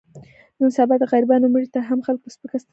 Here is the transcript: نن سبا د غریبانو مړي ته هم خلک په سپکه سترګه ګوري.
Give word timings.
نن 0.59 0.69
سبا 0.77 0.95
د 0.99 1.03
غریبانو 1.11 1.51
مړي 1.53 1.67
ته 1.73 1.79
هم 1.89 1.99
خلک 2.05 2.19
په 2.23 2.29
سپکه 2.33 2.57
سترګه 2.61 2.63
ګوري. 2.63 2.69